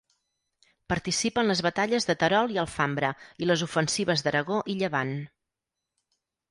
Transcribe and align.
Participa 0.93 1.43
en 1.45 1.49
les 1.51 1.61
batalles 1.67 2.09
de 2.11 2.15
Terol 2.23 2.55
i 2.57 2.57
Alfambra 2.63 3.13
i 3.45 3.51
les 3.51 3.67
ofensives 3.69 4.27
d'Aragó 4.29 4.63
i 4.75 4.79
Llevant. 4.83 5.17